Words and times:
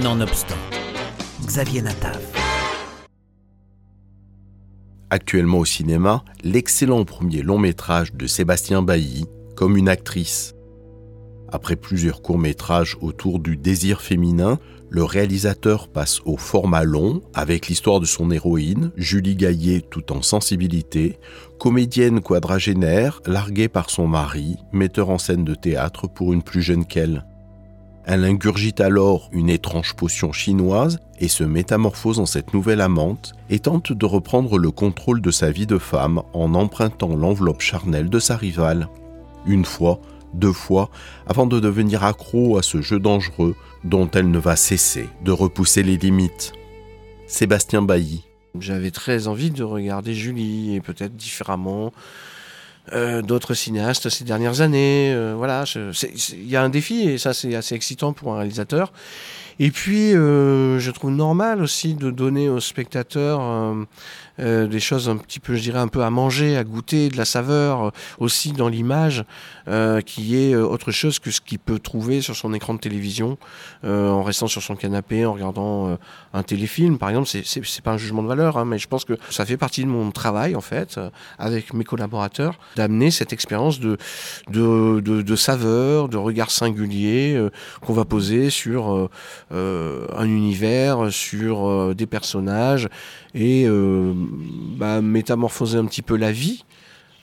Nonobstant, 0.00 0.56
Xavier 1.44 1.82
Natav. 1.82 2.18
Actuellement 5.10 5.58
au 5.58 5.64
cinéma, 5.66 6.24
l'excellent 6.42 7.04
premier 7.04 7.42
long 7.42 7.58
métrage 7.58 8.14
de 8.14 8.26
Sébastien 8.26 8.80
Bailly, 8.80 9.26
comme 9.54 9.76
une 9.76 9.90
actrice. 9.90 10.54
Après 11.52 11.76
plusieurs 11.76 12.22
courts-métrages 12.22 12.96
autour 13.02 13.38
du 13.38 13.58
désir 13.58 14.00
féminin, 14.00 14.58
le 14.88 15.04
réalisateur 15.04 15.88
passe 15.88 16.22
au 16.24 16.38
format 16.38 16.84
long 16.84 17.20
avec 17.34 17.68
l'histoire 17.68 18.00
de 18.00 18.06
son 18.06 18.30
héroïne, 18.30 18.92
Julie 18.96 19.36
Gaillet 19.36 19.82
tout 19.82 20.10
en 20.10 20.22
sensibilité, 20.22 21.18
comédienne 21.58 22.22
quadragénaire 22.22 23.20
larguée 23.26 23.68
par 23.68 23.90
son 23.90 24.06
mari, 24.06 24.56
metteur 24.72 25.10
en 25.10 25.18
scène 25.18 25.44
de 25.44 25.54
théâtre 25.54 26.08
pour 26.08 26.32
une 26.32 26.42
plus 26.42 26.62
jeune 26.62 26.86
qu'elle. 26.86 27.26
Elle 28.04 28.24
ingurgite 28.24 28.80
alors 28.80 29.28
une 29.32 29.48
étrange 29.48 29.94
potion 29.94 30.32
chinoise 30.32 30.98
et 31.20 31.28
se 31.28 31.44
métamorphose 31.44 32.18
en 32.18 32.26
cette 32.26 32.52
nouvelle 32.52 32.80
amante 32.80 33.32
et 33.48 33.60
tente 33.60 33.92
de 33.92 34.06
reprendre 34.06 34.58
le 34.58 34.72
contrôle 34.72 35.20
de 35.20 35.30
sa 35.30 35.52
vie 35.52 35.66
de 35.66 35.78
femme 35.78 36.22
en 36.32 36.54
empruntant 36.54 37.14
l'enveloppe 37.14 37.60
charnelle 37.60 38.10
de 38.10 38.18
sa 38.18 38.36
rivale. 38.36 38.88
Une 39.46 39.64
fois, 39.64 40.00
deux 40.34 40.52
fois, 40.52 40.90
avant 41.26 41.46
de 41.46 41.60
devenir 41.60 42.02
accro 42.02 42.58
à 42.58 42.62
ce 42.62 42.82
jeu 42.82 42.98
dangereux 42.98 43.54
dont 43.84 44.10
elle 44.10 44.30
ne 44.30 44.38
va 44.38 44.56
cesser 44.56 45.08
de 45.24 45.30
repousser 45.30 45.84
les 45.84 45.96
limites. 45.96 46.52
Sébastien 47.28 47.82
Bailly. 47.82 48.24
J'avais 48.58 48.90
très 48.90 49.28
envie 49.28 49.50
de 49.50 49.62
regarder 49.62 50.12
Julie 50.12 50.74
et 50.74 50.80
peut-être 50.80 51.16
différemment 51.16 51.92
euh, 52.92 53.22
d'autres 53.22 53.54
cinéastes 53.54 54.08
ces 54.08 54.24
dernières 54.24 54.60
années. 54.60 55.12
Euh, 55.14 55.34
voilà, 55.36 55.64
il 55.74 56.48
y 56.48 56.56
a 56.56 56.62
un 56.62 56.68
défi 56.68 57.08
et 57.08 57.18
ça 57.18 57.32
c'est 57.32 57.54
assez 57.54 57.74
excitant 57.74 58.12
pour 58.12 58.34
un 58.34 58.38
réalisateur. 58.38 58.92
Et 59.58 59.70
puis, 59.70 60.14
euh, 60.14 60.78
je 60.78 60.90
trouve 60.90 61.10
normal 61.10 61.62
aussi 61.62 61.94
de 61.94 62.10
donner 62.10 62.48
aux 62.48 62.60
spectateurs 62.60 63.40
euh, 64.40 64.66
des 64.66 64.80
choses 64.80 65.10
un 65.10 65.16
petit 65.16 65.40
peu, 65.40 65.54
je 65.56 65.60
dirais, 65.60 65.78
un 65.78 65.88
peu 65.88 66.02
à 66.02 66.10
manger, 66.10 66.56
à 66.56 66.64
goûter, 66.64 67.10
de 67.10 67.18
la 67.18 67.26
saveur 67.26 67.86
euh, 67.86 67.90
aussi 68.18 68.52
dans 68.52 68.68
l'image, 68.68 69.24
euh, 69.68 70.00
qui 70.00 70.36
est 70.36 70.54
autre 70.56 70.90
chose 70.90 71.18
que 71.18 71.30
ce 71.30 71.40
qu'il 71.42 71.58
peut 71.58 71.78
trouver 71.78 72.22
sur 72.22 72.34
son 72.34 72.54
écran 72.54 72.74
de 72.74 72.78
télévision 72.78 73.36
en 73.84 74.22
restant 74.22 74.46
sur 74.46 74.62
son 74.62 74.76
canapé, 74.76 75.26
en 75.26 75.32
regardant 75.32 75.98
un 76.32 76.42
téléfilm, 76.42 76.98
par 76.98 77.08
exemple. 77.08 77.28
C'est 77.28 77.80
pas 77.82 77.92
un 77.92 77.96
jugement 77.96 78.22
de 78.22 78.28
valeur, 78.28 78.56
hein, 78.56 78.64
mais 78.64 78.78
je 78.78 78.88
pense 78.88 79.04
que 79.04 79.14
ça 79.30 79.44
fait 79.44 79.56
partie 79.56 79.82
de 79.82 79.88
mon 79.88 80.10
travail, 80.10 80.54
en 80.54 80.60
fait, 80.60 80.98
avec 81.38 81.74
mes 81.74 81.84
collaborateurs, 81.84 82.58
d'amener 82.76 83.10
cette 83.10 83.32
expérience 83.32 83.80
de, 83.80 83.96
de, 84.50 85.00
de, 85.00 85.22
de, 85.22 85.36
saveur, 85.36 86.08
de 86.08 86.16
regard 86.16 86.50
singulier 86.50 87.40
qu'on 87.80 87.92
va 87.92 88.04
poser 88.04 88.50
sur 88.50 89.08
un 89.52 90.24
univers, 90.24 91.12
sur 91.12 91.94
des 91.94 92.06
personnages 92.06 92.88
et 93.34 93.66
bah, 94.76 95.00
métamorphoser 95.00 95.78
un 95.78 95.84
petit 95.84 96.02
peu 96.02 96.16
la 96.16 96.32
vie. 96.32 96.64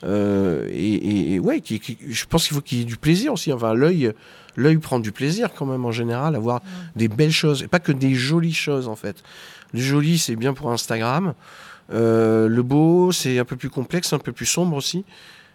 Euh, 0.04 0.66
et, 0.72 1.38
ouais, 1.38 1.62
je 1.62 2.24
pense 2.26 2.46
qu'il 2.46 2.54
faut 2.54 2.62
qu'il 2.62 2.78
y 2.78 2.82
ait 2.82 2.84
du 2.84 2.96
plaisir 2.96 3.32
aussi. 3.32 3.52
Enfin, 3.52 3.74
l'œil, 3.74 4.12
l'œil 4.56 4.78
prend 4.78 4.98
du 4.98 5.12
plaisir 5.12 5.50
quand 5.54 5.66
même 5.66 5.84
en 5.84 5.92
général 5.92 6.36
à 6.36 6.38
voir 6.38 6.62
des 6.96 7.08
belles 7.08 7.32
choses 7.32 7.62
et 7.62 7.68
pas 7.68 7.80
que 7.80 7.92
des 7.92 8.14
jolies 8.14 8.54
choses 8.54 8.88
en 8.88 8.96
fait. 8.96 9.22
Le 9.72 9.80
joli, 9.80 10.18
c'est 10.18 10.36
bien 10.36 10.54
pour 10.54 10.72
Instagram. 10.72 11.34
Euh, 11.92 12.48
le 12.48 12.62
beau, 12.62 13.12
c'est 13.12 13.38
un 13.38 13.44
peu 13.44 13.56
plus 13.56 13.70
complexe, 13.70 14.12
un 14.12 14.18
peu 14.18 14.32
plus 14.32 14.46
sombre 14.46 14.76
aussi. 14.76 15.04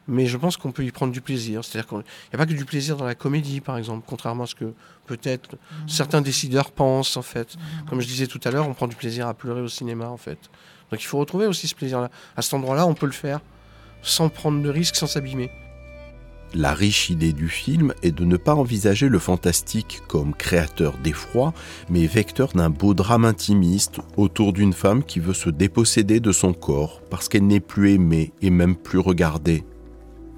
Mais 0.07 0.27
je 0.27 0.37
pense 0.37 0.57
qu'on 0.57 0.71
peut 0.71 0.83
y 0.83 0.91
prendre 0.91 1.11
du 1.11 1.21
plaisir. 1.21 1.63
C'est-à-dire 1.63 1.87
qu'il 1.87 1.97
n'y 1.97 2.03
a 2.33 2.37
pas 2.37 2.45
que 2.45 2.53
du 2.53 2.65
plaisir 2.65 2.95
dans 2.95 3.05
la 3.05 3.15
comédie, 3.15 3.59
par 3.59 3.77
exemple, 3.77 4.03
contrairement 4.07 4.43
à 4.43 4.47
ce 4.47 4.55
que 4.55 4.73
peut-être 5.07 5.55
mmh. 5.55 5.87
certains 5.87 6.21
décideurs 6.21 6.71
pensent, 6.71 7.17
en 7.17 7.21
fait. 7.21 7.55
Mmh. 7.55 7.89
Comme 7.89 8.01
je 8.01 8.07
disais 8.07 8.27
tout 8.27 8.39
à 8.43 8.51
l'heure, 8.51 8.67
on 8.67 8.73
prend 8.73 8.87
du 8.87 8.95
plaisir 8.95 9.27
à 9.27 9.33
pleurer 9.33 9.61
au 9.61 9.67
cinéma, 9.67 10.07
en 10.07 10.17
fait. 10.17 10.37
Donc 10.91 11.01
il 11.01 11.05
faut 11.05 11.17
retrouver 11.17 11.47
aussi 11.47 11.67
ce 11.67 11.75
plaisir-là. 11.75 12.09
À 12.37 12.41
cet 12.41 12.53
endroit-là, 12.53 12.85
on 12.85 12.93
peut 12.93 13.07
le 13.07 13.11
faire 13.11 13.39
sans 14.01 14.29
prendre 14.29 14.61
de 14.61 14.69
risques, 14.69 14.95
sans 14.95 15.07
s'abîmer. 15.07 15.49
La 16.53 16.73
riche 16.73 17.09
idée 17.09 17.33
du 17.33 17.49
film 17.49 17.93
est 18.01 18.13
de 18.13 18.23
ne 18.23 18.37
pas 18.37 18.55
envisager 18.55 19.09
le 19.09 19.19
fantastique 19.19 20.01
comme 20.07 20.33
créateur 20.33 20.97
d'effroi, 20.99 21.53
mais 21.89 22.05
vecteur 22.05 22.53
d'un 22.53 22.69
beau 22.69 22.93
drame 22.93 23.25
intimiste 23.25 23.99
autour 24.15 24.53
d'une 24.53 24.71
femme 24.71 25.03
qui 25.03 25.19
veut 25.19 25.33
se 25.33 25.49
déposséder 25.49 26.19
de 26.21 26.31
son 26.31 26.53
corps 26.53 27.01
parce 27.09 27.27
qu'elle 27.27 27.47
n'est 27.47 27.59
plus 27.59 27.93
aimée 27.93 28.31
et 28.41 28.51
même 28.51 28.75
plus 28.75 28.99
regardée. 28.99 29.65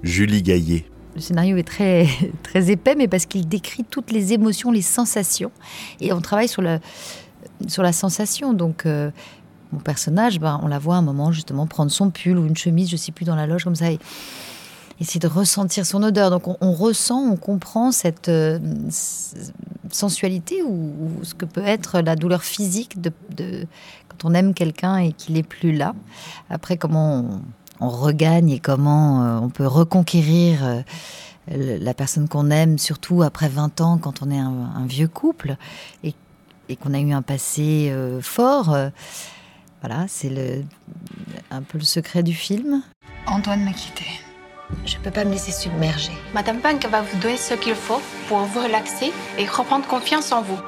Julie 0.02 0.42
Gaillet. 0.42 0.84
Le 1.14 1.20
scénario 1.20 1.56
est 1.56 1.66
très, 1.66 2.06
très 2.42 2.70
épais, 2.70 2.94
mais 2.94 3.08
parce 3.08 3.26
qu'il 3.26 3.48
décrit 3.48 3.84
toutes 3.84 4.10
les 4.10 4.32
émotions, 4.32 4.70
les 4.70 4.82
sensations. 4.82 5.50
Et 6.00 6.12
on 6.12 6.20
travaille 6.20 6.48
sur 6.48 6.62
la, 6.62 6.78
sur 7.66 7.82
la 7.82 7.92
sensation. 7.92 8.52
Donc, 8.52 8.86
euh, 8.86 9.10
mon 9.72 9.80
personnage, 9.80 10.38
ben, 10.40 10.60
on 10.62 10.68
la 10.68 10.78
voit 10.78 10.96
un 10.96 11.02
moment 11.02 11.32
justement 11.32 11.66
prendre 11.66 11.90
son 11.90 12.10
pull 12.10 12.38
ou 12.38 12.46
une 12.46 12.56
chemise, 12.56 12.88
je 12.88 12.96
sais 12.96 13.12
plus, 13.12 13.24
dans 13.24 13.36
la 13.36 13.46
loge 13.46 13.64
comme 13.64 13.76
ça, 13.76 13.90
et 13.90 13.98
essayer 15.00 15.20
de 15.20 15.28
ressentir 15.28 15.86
son 15.86 16.02
odeur. 16.02 16.30
Donc 16.30 16.44
on, 16.60 16.72
ressent, 16.72 17.20
on 17.20 17.36
comprend 17.36 17.92
cette 17.92 18.28
euh, 18.28 18.58
sensualité 19.90 20.62
ou, 20.62 21.10
ce 21.22 21.34
que 21.34 21.44
peut 21.44 21.64
être 21.64 22.00
la 22.00 22.16
douleur 22.16 22.42
physique 22.42 23.00
de, 23.00 23.12
quand 24.08 24.24
on 24.24 24.34
aime 24.34 24.54
quelqu'un 24.54 24.98
et 24.98 25.12
qu'il 25.12 25.36
est 25.36 25.42
plus 25.42 25.72
là. 25.72 25.94
Après, 26.50 26.76
comment 26.76 27.20
on, 27.20 27.40
regagne 27.80 28.50
et 28.50 28.58
comment 28.58 29.22
euh, 29.22 29.38
on 29.40 29.48
peut 29.48 29.66
reconquérir. 29.66 30.64
Euh, 30.64 30.82
la 31.50 31.94
personne 31.94 32.28
qu'on 32.28 32.50
aime, 32.50 32.76
surtout 32.76 33.22
après 33.22 33.48
20 33.48 33.80
ans, 33.80 33.96
quand 33.96 34.20
on 34.20 34.30
est 34.30 34.38
un, 34.38 34.84
vieux 34.86 35.08
couple 35.08 35.56
et, 36.04 36.12
qu'on 36.76 36.92
a 36.92 37.00
eu 37.00 37.12
un 37.12 37.22
passé 37.22 37.90
fort. 38.20 38.76
Voilà, 39.80 40.04
c'est 40.08 40.28
le, 40.28 40.64
un 41.50 41.62
peu 41.62 41.78
le 41.78 41.84
secret 41.84 42.22
du 42.22 42.34
film. 42.34 42.82
Antoine 43.26 43.64
m'a 43.64 43.72
quitté. 43.72 44.04
Je 44.84 44.96
peux 44.98 45.10
pas 45.10 45.24
me 45.24 45.30
laisser 45.30 45.52
submerger. 45.52 46.12
Madame 46.34 46.60
Punk 46.60 46.86
va 46.86 47.02
vous 47.02 47.18
donner 47.18 47.36
ce 47.36 47.54
qu'il 47.54 47.74
faut 47.74 48.02
pour 48.28 48.40
vous 48.40 48.60
relaxer 48.60 49.12
et 49.38 49.46
reprendre 49.46 49.86
confiance 49.86 50.32
en 50.32 50.42
vous. 50.42 50.58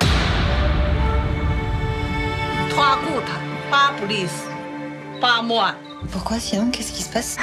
Trois 2.71 2.99
gouttes, 3.03 3.71
pas 3.71 3.93
plus, 4.01 4.31
pas 5.21 5.43
moi. 5.43 5.75
Pourquoi 6.09 6.41
sinon 6.41 6.71
Qu'est-ce 6.71 6.93
qui 6.93 7.03
se 7.03 7.13
passe 7.13 7.37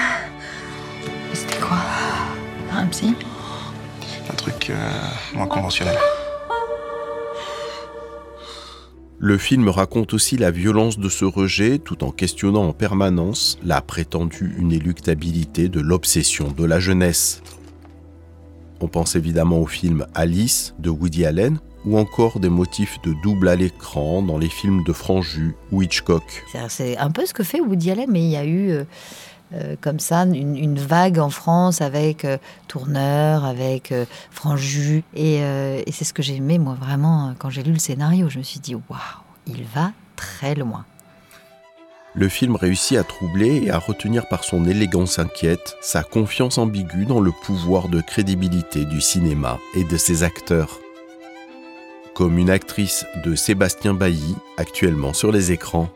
C'était 1.34 1.60
quoi 1.60 1.78
Un 2.72 2.88
psy 2.88 3.14
Un 4.30 4.34
truc 4.34 4.70
euh, 4.70 5.02
moins 5.36 5.48
conventionnel. 5.48 5.98
Le 9.20 9.38
film 9.38 9.70
raconte 9.70 10.14
aussi 10.14 10.38
la 10.38 10.52
violence 10.52 11.00
de 11.00 11.10
ce 11.10 11.26
rejet 11.26 11.80
tout 11.80 12.04
en 12.04 12.12
questionnant 12.12 12.68
en 12.68 12.74
permanence 12.74 13.58
la 13.64 13.82
prétendue 13.82 14.56
inéluctabilité 14.60 15.70
de 15.70 15.80
l'obsession 15.80 16.52
de 16.52 16.66
la 16.66 16.80
jeunesse. 16.80 17.42
On 18.80 18.88
pense 18.88 19.16
évidemment 19.16 19.60
au 19.60 19.66
film 19.66 20.06
Alice 20.14 20.76
de 20.78 20.92
Woody 20.92 21.26
Allen 21.26 21.60
ou 21.88 21.98
encore 21.98 22.40
des 22.40 22.50
motifs 22.50 23.02
de 23.02 23.14
double 23.14 23.48
à 23.48 23.56
l'écran 23.56 24.22
dans 24.22 24.38
les 24.38 24.50
films 24.50 24.84
de 24.84 24.92
Franju 24.92 25.56
ou 25.72 25.82
Hitchcock. 25.82 26.44
C'est 26.68 26.98
un 26.98 27.12
peu 27.12 27.26
ce 27.26 27.34
que 27.34 27.44
fait 27.44 27.62
Woody 27.62 27.92
Allen, 27.92 28.10
mais 28.12 28.22
il 28.22 28.30
y 28.30 28.36
a 28.36 28.44
eu 28.44 28.72
euh, 28.72 28.84
euh, 29.54 29.76
comme 29.80 30.00
ça 30.00 30.24
une, 30.24 30.78
vague 30.78 31.18
en 31.18 31.30
France 31.30 31.80
avec 31.80 32.26
euh, 32.26 32.38
Tourneur, 32.68 33.46
avec 33.46 33.94
Franju. 34.32 35.04
Et, 35.16 35.36
et 35.38 35.92
c'est 35.92 36.04
ce 36.04 36.14
que 36.14 36.22
j'ai 36.22 36.36
aimé, 36.36 36.60
moi, 36.60 36.76
vraiment, 36.80 37.34
quand 37.40 37.50
j'ai 37.50 37.64
lu 37.64 37.72
le 37.72 37.80
scénario. 37.80 38.28
Je 38.28 38.40
me 38.40 38.44
suis 38.44 38.60
dit, 38.60 38.76
waouh, 38.76 39.00
il 39.46 39.64
va 39.64 39.92
très 40.18 40.56
loin. 40.56 40.84
Le 42.16 42.28
film 42.28 42.56
réussit 42.56 42.98
à 42.98 43.04
troubler 43.04 43.64
et 43.66 43.72
à 43.72 43.78
retenir 43.78 44.28
par 44.28 44.44
son 44.44 44.66
élégance 44.66 45.20
inquiète 45.20 45.78
sa 45.82 46.04
confiance 46.04 46.58
ambiguë 46.58 47.06
dans 47.06 47.22
le 47.22 47.32
pouvoir 47.32 47.88
de 47.88 48.02
crédibilité 48.02 48.86
du 48.86 49.00
cinéma 49.00 49.60
et 49.76 49.84
de 49.84 49.98
ses 49.98 50.24
acteurs. 50.24 50.80
Comme 52.18 52.40
une 52.40 52.50
actrice 52.50 53.06
de 53.24 53.36
Sébastien 53.36 53.94
Bailly, 53.94 54.36
actuellement 54.58 55.14
sur 55.14 55.32
les 55.32 55.52
écrans. 55.52 55.88